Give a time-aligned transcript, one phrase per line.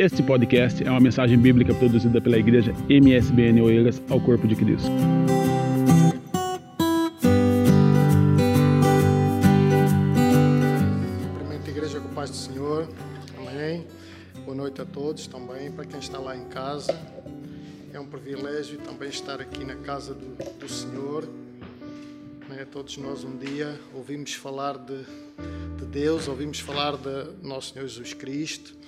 [0.00, 4.88] Este podcast é uma mensagem bíblica produzida pela igreja MSBN Oeiras ao Corpo de Cristo.
[11.36, 12.88] Primeiro, igreja com paz do Senhor.
[13.36, 13.86] Amém.
[14.46, 15.70] Boa noite a todos também.
[15.70, 16.98] Para quem está lá em casa,
[17.92, 21.28] é um privilégio também estar aqui na casa do, do Senhor.
[22.48, 22.66] Né?
[22.72, 25.04] Todos nós um dia ouvimos falar de,
[25.76, 28.80] de Deus, ouvimos falar de nosso Senhor Jesus Cristo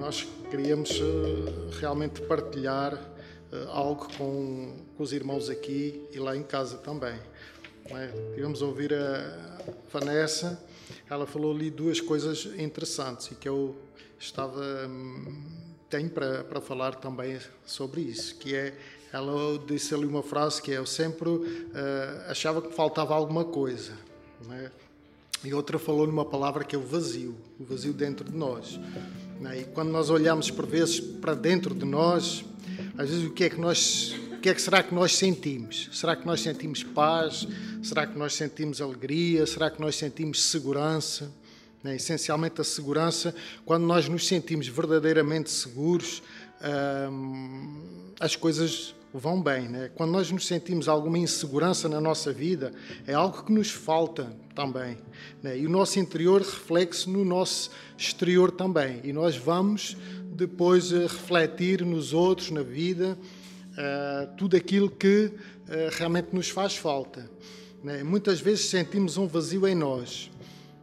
[0.00, 6.76] nós queríamos uh, realmente partilhar uh, algo com, os irmãos aqui e lá em casa
[6.78, 7.14] também.
[7.86, 8.08] É?
[8.34, 9.58] Tivemos a ouvir a
[9.92, 10.62] Vanessa,
[11.08, 13.76] ela falou ali duas coisas interessantes e que eu
[14.18, 15.42] estava hum,
[15.88, 18.74] tenho para, para falar também sobre isso, que é
[19.12, 21.50] ela disse ali uma frase que é eu sempre uh,
[22.28, 23.92] achava que faltava alguma coisa,
[24.52, 24.70] é?
[25.42, 28.78] e outra falou numa palavra que é o vazio, o vazio dentro de nós.
[29.46, 29.60] É?
[29.60, 32.44] E quando nós olhamos por vezes para dentro de nós,
[32.96, 35.88] às vezes o que é que nós, o que é que será que nós sentimos?
[35.92, 37.46] Será que nós sentimos paz?
[37.82, 39.46] Será que nós sentimos alegria?
[39.46, 41.30] Será que nós sentimos segurança?
[41.84, 41.96] É?
[41.96, 46.22] Essencialmente a segurança, quando nós nos sentimos verdadeiramente seguros,
[47.10, 49.68] hum, as coisas vão bem.
[49.68, 49.90] Né?
[49.94, 52.72] Quando nós nos sentimos alguma insegurança na nossa vida,
[53.06, 54.98] é algo que nos falta também.
[55.42, 55.58] Né?
[55.58, 59.00] E o nosso interior reflete-se no nosso exterior também.
[59.04, 59.96] E nós vamos
[60.32, 63.18] depois eh, refletir nos outros, na vida,
[63.72, 65.32] uh, tudo aquilo que uh,
[65.98, 67.28] realmente nos faz falta.
[67.84, 68.02] Né?
[68.02, 70.30] Muitas vezes sentimos um vazio em nós.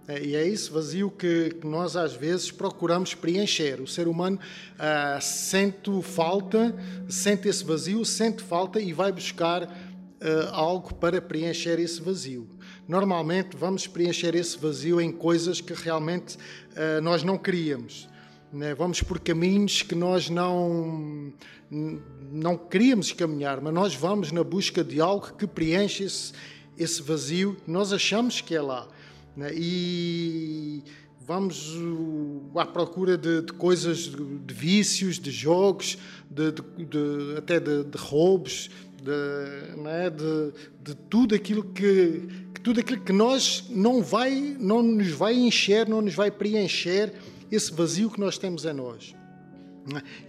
[0.08, 3.82] É, e é esse vazio que, que, nós às vezes procuramos preencher.
[3.82, 4.40] O ser humano
[4.76, 6.74] uh, sente falta,
[7.10, 12.48] sente esse vazio, sente falta e vai buscar uh, algo para preencher esse vazio.
[12.88, 18.08] Normalmente vamos preencher esse vazio em coisas que realmente uh, nós não queríamos.
[18.54, 18.74] Né?
[18.74, 21.34] Vamos por caminhos que nós não,
[22.32, 26.32] não queríamos caminhar, mas nós vamos na busca de algo que preenche esse,
[26.78, 27.58] esse vazio.
[27.68, 28.88] Nós achamos que é lá.
[29.38, 29.52] Né?
[29.54, 30.84] E
[31.22, 37.60] vamos uh, à procura de, de coisas, de, de, vícios, de jogos, de, de até
[37.60, 38.72] de, roubos,
[39.86, 40.10] é?
[40.10, 45.88] de, tudo aquilo que, que, tudo aquilo que nós não vai, não nos vai encher,
[45.88, 47.14] não nos vai preencher
[47.52, 49.16] esse vazio que nós temos em nós.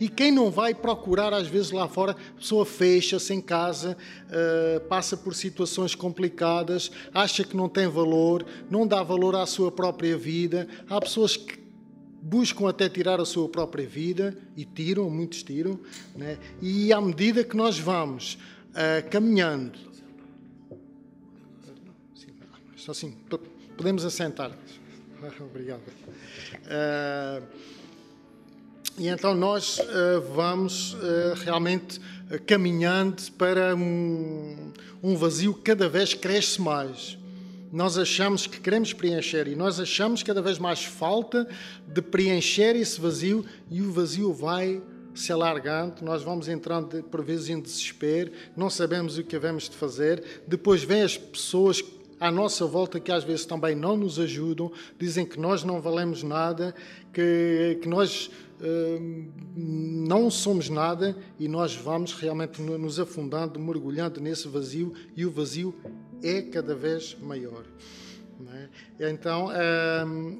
[0.00, 3.96] E quem não vai procurar, às vezes lá fora, a pessoa fecha-se em casa,
[4.26, 9.72] uh, passa por situações complicadas, acha que não tem valor, não dá valor à sua
[9.72, 10.68] própria vida.
[10.88, 11.58] Há pessoas que
[12.22, 15.78] buscam até tirar a sua própria vida e tiram, muitos tiram,
[16.16, 16.38] né?
[16.60, 19.78] e à medida que nós vamos uh, caminhando,
[22.88, 23.14] assim,
[23.76, 24.50] podemos assentar.
[25.40, 25.82] Obrigado.
[26.64, 27.42] Uh,
[28.98, 35.88] e então nós uh, vamos uh, realmente uh, caminhando para um, um, vazio que cada
[35.88, 37.16] vez cresce mais.
[37.72, 41.48] Nós achamos que queremos preencher e nós achamos cada vez mais falta
[41.86, 44.82] de preencher esse vazio e o vazio vai
[45.14, 49.76] se alargando, nós vamos entrando por vezes em desespero, não sabemos o que devemos de
[49.76, 50.22] fazer.
[50.46, 51.82] Depois vêm as pessoas
[52.20, 56.22] à nossa volta que às vezes também não nos ajudam, dizem que nós não valemos
[56.22, 56.74] nada,
[57.12, 58.30] que, que nós
[59.56, 65.74] não somos nada e nós vamos realmente nos afundando, mergulhando nesse vazio e o vazio
[66.22, 67.64] é cada vez maior.
[68.98, 69.10] É?
[69.10, 69.48] Então,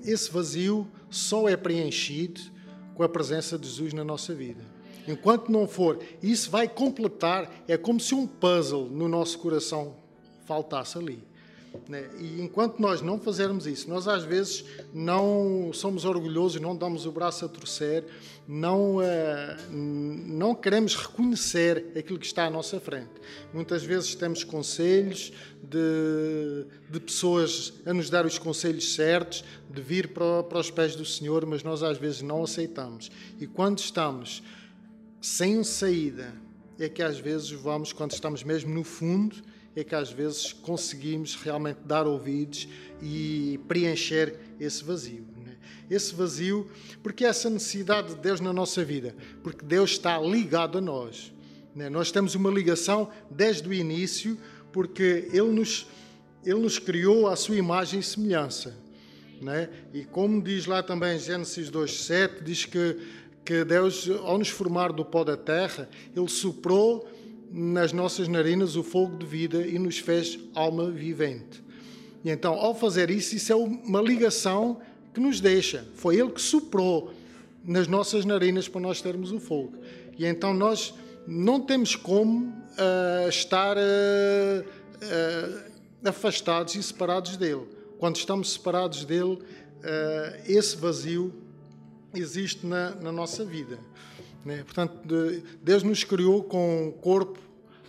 [0.05, 2.41] esse vazio só é preenchido
[2.95, 4.63] com a presença de Jesus na nossa vida.
[5.07, 9.97] Enquanto não for, isso vai completar, é como se um puzzle no nosso coração
[10.45, 11.23] faltasse ali.
[11.89, 12.09] Né?
[12.19, 17.13] E enquanto nós não fazermos isso, nós às vezes não somos orgulhosos, não damos o
[17.13, 18.05] braço a torcer,
[18.47, 23.11] não, eh, não queremos reconhecer aquilo que está à nossa frente.
[23.53, 30.09] Muitas vezes temos conselhos de, de pessoas a nos dar os conselhos certos, de vir
[30.09, 33.11] para, para os pés do Senhor, mas nós às vezes não aceitamos.
[33.41, 34.43] E quando estamos
[35.21, 36.35] sem saída,
[36.79, 39.37] é que às vezes vamos, quando estamos mesmo no fundo,
[39.79, 42.69] é que às vezes conseguimos realmente dar ouvidos
[43.01, 45.25] e preencher esse vazio.
[45.37, 45.57] Né?
[45.89, 46.69] Esse vazio,
[47.03, 51.33] porque essa necessidade de Deus na nossa vida, porque Deus está ligado a nós.
[51.75, 51.89] Né?
[51.89, 54.37] Nós temos uma ligação desde o início,
[54.73, 55.87] porque Ele nos,
[56.45, 58.77] Ele nos criou à sua imagem e semelhança.
[59.41, 59.69] Né?
[59.95, 62.97] E como diz lá também Gênesis 2,7, diz que,
[63.45, 67.09] que Deus, ao nos formar do pó da terra, Ele soprou
[67.51, 71.63] nas nossas narinas o fogo de vida e nos fez alma vivente.
[72.25, 74.81] E então, ao fazer isso, isso é uma ligação
[75.15, 75.87] que nos deixa.
[75.95, 77.13] Foi Ele que soprou
[77.65, 79.79] nas nossas narinas para nós termos o fogo.
[80.19, 80.95] E então nós
[81.27, 83.81] não temos como uh, estar uh,
[84.63, 87.67] uh, afastados e separados dele.
[87.99, 89.39] Quando estamos separados dele,
[90.47, 91.35] esse vazio
[92.15, 93.79] existe na, na nossa vida.
[94.49, 94.65] Né?
[94.65, 94.99] Portanto,
[95.63, 97.39] Deus nos criou com corpo,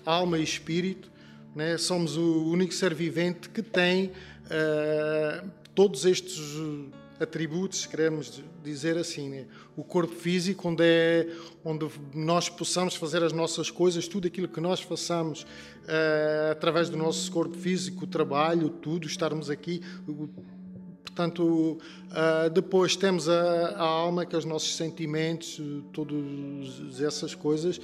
[0.06, 1.10] alma e espírito.
[1.56, 1.78] Né?
[1.78, 4.12] Somos o único ser vivente que tem
[5.74, 6.38] todos estes
[7.20, 9.46] atributos, queremos dizer assim, né?
[9.76, 11.28] o corpo físico, onde, é,
[11.64, 16.98] onde nós possamos fazer as nossas coisas, tudo aquilo que nós façamos uh, através do
[16.98, 19.82] nosso corpo físico, o trabalho, tudo, estarmos aqui.
[21.19, 25.62] Portanto, uh, depois temos a, a, alma, que é os nossos sentimentos,
[25.92, 27.81] todas essas coisas,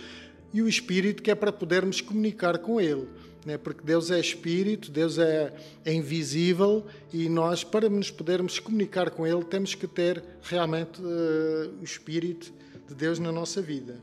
[0.54, 3.06] e o espírito, que é para podermos comunicar com ele
[3.46, 3.58] né?
[3.58, 5.54] porque Deus é espírito, Deus é,
[5.84, 11.74] é, invisível e nós, para nos podermos comunicar com Ele, temos que ter realmente uh,
[11.80, 12.52] o espírito
[12.88, 14.00] de Deus na nossa vida.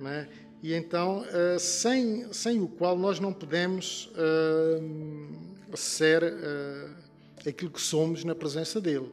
[0.00, 0.26] Né?
[0.62, 6.22] E então, uh, sem, sem o qual nós não podemos uh, ser
[7.46, 9.08] aquilo que somos na presença dEle.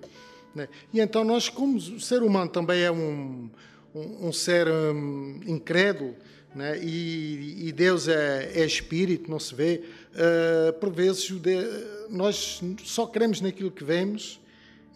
[0.54, 0.69] Né?
[0.94, 3.50] E então, nós, como ser humano também é um,
[3.94, 6.16] um, um ser um, incrédulo,
[6.56, 6.80] né?
[6.81, 9.83] e, e, Deus é, é, espírito, não se vê.
[10.13, 11.30] Uh, por vezes
[12.10, 14.39] nós só queremos naquilo que vemos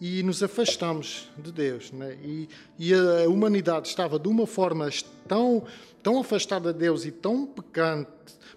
[0.00, 1.92] e nos afastamos de Deus.
[1.92, 2.16] Né?
[2.24, 2.48] E,
[2.78, 4.88] e, a humanidade estava de uma forma
[5.28, 5.64] tão,
[6.02, 8.08] tão afastada de Deus e tão pecante,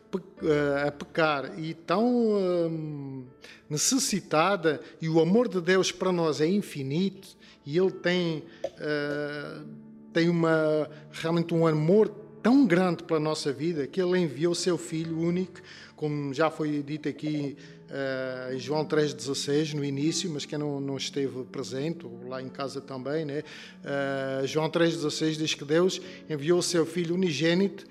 [0.09, 3.25] pe, uh, a pecar e tão uh,
[3.69, 7.27] necessitada, e o amor de Deus para nós é infinito,
[7.65, 9.65] e Ele tem, uh,
[10.13, 14.77] tem uma, realmente um amor tão grande pela nossa vida que ele enviou o seu
[14.77, 15.61] Filho único,
[15.95, 17.55] como já foi dito aqui
[17.89, 22.81] uh, em João 3,16 no início, mas quem não, não esteve presente, lá em casa
[22.81, 23.43] também, né?
[23.81, 27.85] Uh, João 3,16 diz que Deus enviou o seu Filho unigênito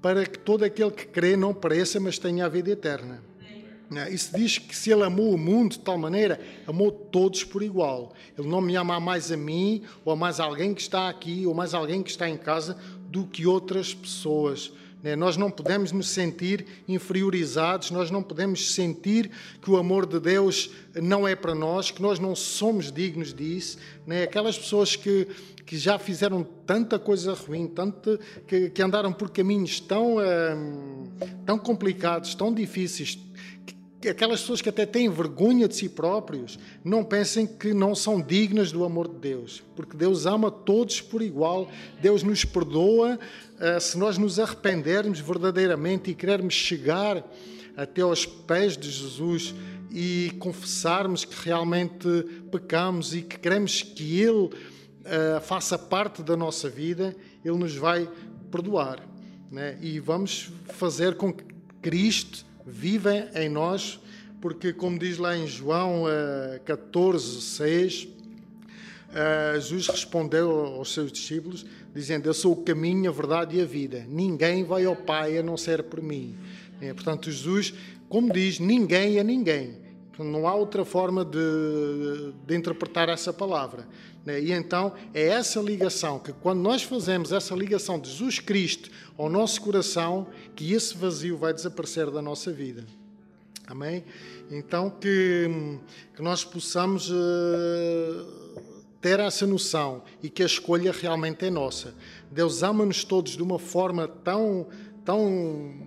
[0.00, 3.20] para que todo aquele que crê não pereça, mas tenha a vida eterna.
[3.90, 4.10] Né?
[4.10, 8.12] Isso diz que se ele amou o mundo de tal maneira, amou todos por igual.
[8.36, 11.54] Ele não me ama mais a mim, ou a mais alguém que está aqui, ou
[11.54, 12.76] mais alguém que está em casa,
[13.08, 14.72] do que outras pessoas.
[15.02, 15.14] Né?
[15.14, 19.30] Nós não podemos nos sentir inferiorizados, nós não podemos sentir
[19.62, 23.78] que o amor de Deus não é para nós, que nós não somos dignos disso.
[24.06, 24.24] Né?
[24.24, 25.28] Aquelas pessoas que,
[25.64, 31.04] que já fizeram tanta coisa ruim, tanto, que, que andaram por caminhos tão, hum,
[31.46, 33.18] tão complicados, tão difíceis,
[34.06, 38.70] aquelas pessoas que até têm vergonha de si próprios, não pensem que não são dignas
[38.70, 41.68] do amor de Deus, porque Deus ama todos por igual,
[42.00, 47.24] Deus nos perdoa uh, se nós nos arrependermos verdadeiramente e querermos chegar
[47.76, 49.54] até aos pés de Jesus
[49.90, 52.08] e confessarmos que realmente
[52.52, 54.50] pecamos e que queremos que Ele uh,
[55.42, 58.08] faça parte da nossa vida, Ele nos vai
[58.50, 59.00] perdoar.
[59.50, 59.76] Né?
[59.80, 61.44] E vamos fazer com que
[61.80, 63.98] Cristo vivem em nós,
[64.40, 66.04] porque, como diz lá em João
[66.64, 68.08] 14, 6,
[69.60, 74.06] Jesus respondeu aos seus discípulos, dizendo: Eu sou o caminho, a verdade e a vida.
[74.08, 76.36] Ninguém vai ao Pai a não ser por mim.
[76.80, 77.74] É, portanto, Jesus,
[78.08, 79.87] como diz, ninguém é ninguém.
[80.18, 83.86] Não há outra forma de, de interpretar essa palavra.
[84.24, 84.40] Né?
[84.40, 89.28] E então é essa ligação, que quando nós fazemos essa ligação de Jesus Cristo ao
[89.28, 92.84] nosso coração, que esse vazio vai desaparecer da nossa vida.
[93.66, 94.04] Amém?
[94.50, 95.48] Então que,
[96.16, 98.68] que nós possamos uh,
[99.00, 101.94] ter essa noção e que a escolha realmente é nossa.
[102.30, 104.66] Deus ama-nos todos de uma forma tão,
[105.04, 105.86] tão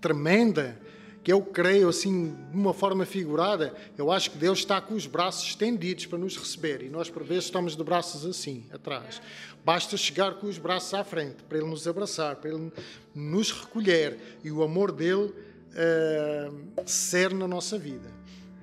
[0.00, 0.78] tremenda
[1.22, 5.06] que eu creio assim de uma forma figurada, eu acho que Deus está com os
[5.06, 9.20] braços estendidos para nos receber e nós por vezes estamos de braços assim, atrás.
[9.64, 12.72] Basta chegar com os braços à frente para Ele nos abraçar, para Ele
[13.14, 18.10] nos recolher e o amor dele uh, ser na nossa vida.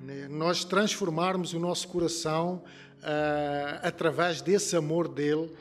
[0.02, 0.26] Né?
[0.28, 2.62] Nós transformarmos o nosso coração
[2.98, 5.52] uh, através desse amor dele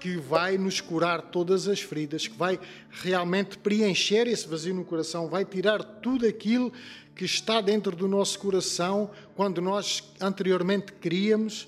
[0.00, 2.58] que vai nos curar todas as feridas, que vai
[2.90, 6.72] realmente preencher esse vazio no coração, vai tirar tudo aquilo
[7.14, 11.66] que está dentro do nosso coração quando nós anteriormente queríamos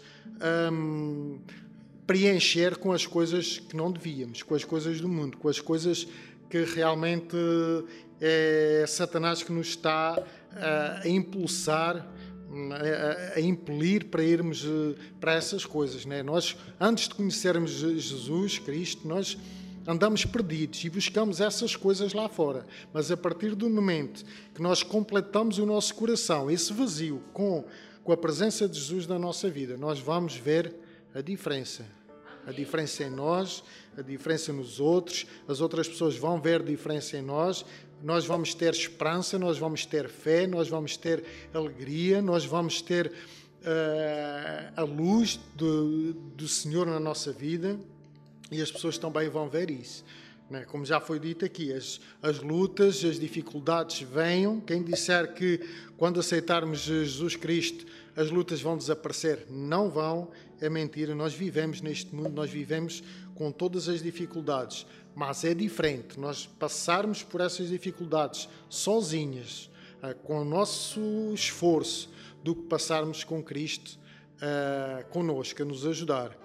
[0.73, 1.39] hum,
[2.07, 6.07] preencher com as coisas que não devíamos, com as coisas do mundo, com as coisas
[6.51, 7.37] que realmente
[8.21, 10.23] é Satanás que nos está
[11.03, 12.07] a impulsar
[13.35, 16.05] a, impelir para irmos eh, para essas coisas.
[16.05, 16.23] Né?
[16.23, 19.37] Nós, antes de conhecermos Jesus Cristo, nós
[19.87, 22.67] andamos perdidos e buscamos essas coisas lá fora.
[22.93, 24.25] Mas a partir do momento
[24.55, 27.65] que nós completamos o nosso coração, esse vazio, com,
[28.05, 30.75] com a presença de Jesus na nossa vida, nós vamos ver
[31.15, 31.98] a diferença.
[32.49, 33.63] A diferença em nós,
[33.95, 37.63] a diferença nos outros, as outras pessoas vão ver a diferença em nós,
[38.03, 43.09] nós vamos ter esperança, nós vamos ter fé, nós vamos ter alegria, nós vamos ter
[43.09, 47.79] uh, a luz do, do Senhor na nossa vida
[48.51, 50.03] e as pessoas também vão ver isso.
[50.49, 50.65] Né?
[50.65, 54.59] Como já foi dito aqui, as, as lutas, as dificuldades venham.
[54.59, 55.61] Quem disser que
[55.99, 57.85] quando aceitarmos Jesus Cristo
[58.19, 60.29] as lutas vão desaparecer, não vão,
[60.61, 61.15] é mentira.
[61.15, 63.01] Nós vivemos neste mundo, nós vivemos
[63.37, 64.85] com todas as dificuldades,
[65.15, 69.71] mas é diferente nós passarmos por essas dificuldades sozinhas,
[70.03, 71.01] eh, com o nosso
[71.33, 72.11] esforço,
[72.43, 73.99] do que passarmos com Cristo
[74.37, 76.37] uh, connosco, a nos ajudar.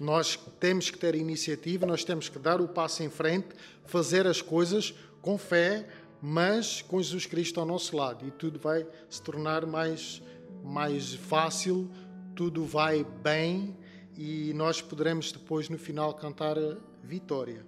[0.00, 3.48] Nós temos que ter iniciativa, nós temos que dar o passo em frente,
[3.86, 5.86] fazer as coisas com fé,
[6.20, 10.22] mas com Jesus Cristo ao nosso lado e tudo vai se tornar mais,
[10.64, 11.90] mais fácil,
[12.34, 13.76] tudo vai bem
[14.16, 16.56] e nós poderemos depois no final cantar
[17.02, 17.64] vitória.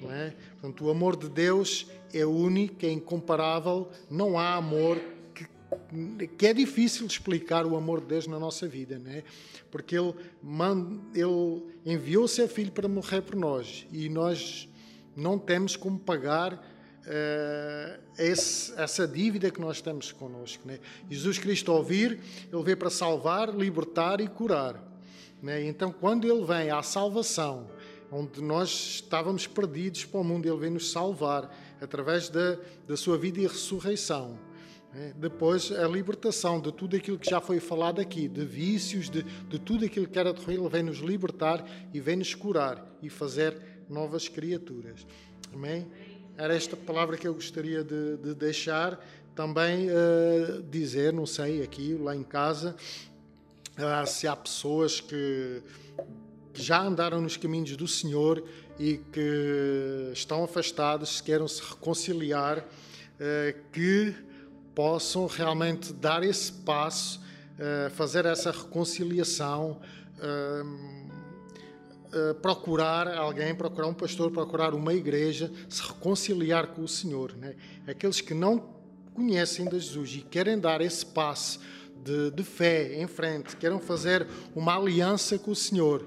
[0.00, 0.34] Não é?
[0.52, 4.98] Portanto, o amor de Deus é único, é incomparável, não há amor
[6.36, 9.22] que é difícil explicar o amor de Deus na nossa vida, né?
[9.70, 10.14] Porque ele,
[11.14, 14.68] ele enviou o seu filho para morrer por nós e nós
[15.16, 16.60] não temos como pagar
[17.06, 20.66] uh, esse, essa dívida que nós temos connosco.
[20.66, 20.78] Né?
[21.08, 22.20] Jesus Cristo, ao vir,
[22.52, 24.82] ele veio para salvar, libertar e curar.
[25.42, 25.64] Né?
[25.64, 27.70] Então, quando ele vem à salvação,
[28.10, 33.16] onde nós estávamos perdidos para o mundo, ele vem nos salvar através da, da sua
[33.16, 34.38] vida e ressurreição.
[34.92, 39.22] É, depois, a libertação de tudo aquilo que já foi falado aqui, de vícios, de,
[39.22, 41.64] de tudo aquilo que era Ele vem nos libertar
[41.94, 43.56] e vem nos curar e fazer
[43.88, 45.06] novas criaturas.
[45.52, 45.86] Amém?
[46.36, 48.98] Era esta palavra que eu gostaria de, de deixar.
[49.34, 52.74] Também uh, dizer, não sei, aqui, lá em casa,
[53.78, 55.62] uh, se há pessoas que,
[56.52, 58.44] já andaram nos caminhos do Senhor
[58.78, 64.14] e que estão afastados, querem se reconciliar, uh, que
[64.74, 67.20] possam realmente dar esse passo,
[67.92, 69.78] fazer essa reconciliação,
[72.12, 77.36] uh, procurar alguém, procurar um pastor, procurar uma igreja, se reconciliar com o Senhor.
[77.36, 77.54] Né?
[77.86, 78.74] Aqueles que não
[79.14, 81.60] conhecem de Jesus e querem dar esse passo
[82.04, 86.06] de, de fé em frente, querem fazer uma aliança com o Senhor.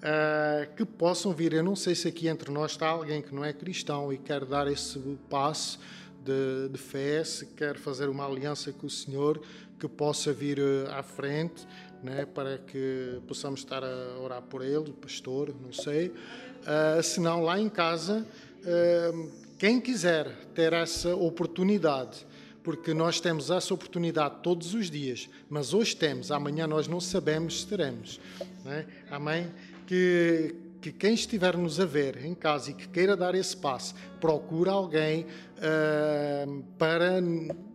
[0.00, 1.52] Uh, que possam vir.
[1.52, 4.46] Eu não sei se aqui entre nós está alguém que não é cristão e quer
[4.46, 5.78] dar esse passo,
[6.24, 9.40] de, de fé, se quer fazer uma aliança com o Senhor,
[9.78, 11.66] que possa vir eh, à frente,
[12.02, 16.08] né, para que possamos estar a orar por ele, pastor, não sei.
[16.08, 18.26] Uh, se não, lá em casa,
[18.60, 22.26] uh, quem quiser ter essa oportunidade,
[22.62, 27.62] porque nós temos essa oportunidade todos os dias, mas hoje temos, amanhã nós não sabemos
[27.62, 28.20] se teremos.
[28.64, 28.86] Né?
[29.10, 29.50] Amém?
[29.86, 33.94] Que que quem estiver nos a ver em casa e que queira dar esse passo,
[34.20, 35.26] procure alguém
[35.58, 37.22] uh, para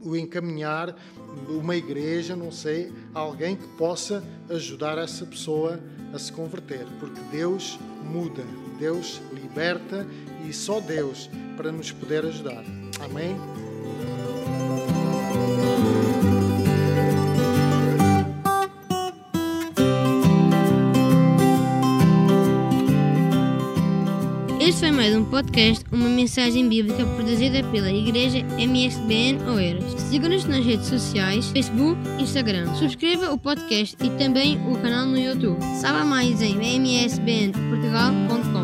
[0.02, 0.96] o encaminhar,
[1.48, 5.80] uma igreja, não sei, alguém que possa ajudar essa pessoa
[6.14, 8.44] a se converter, porque Deus muda,
[8.80, 10.08] Deus liberta
[10.48, 12.64] e só Deus para nos poder ajudar.
[13.00, 13.36] Amém?
[25.26, 29.84] Podcast, uma mensagem bíblica produzida pela Igreja MSBN Oeiras.
[30.02, 32.74] Siga-nos nas redes sociais, Facebook Instagram.
[32.76, 35.62] Subscreva o podcast e também o canal no YouTube.
[35.82, 38.55] Saiba mais em msbnportugal.com.